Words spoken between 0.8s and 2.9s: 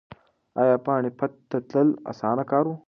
پاني پت ته تلل اسانه کار و؟